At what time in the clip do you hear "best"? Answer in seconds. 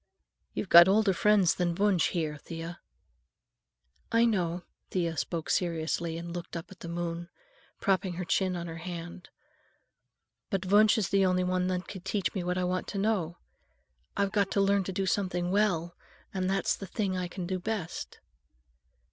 17.59-18.19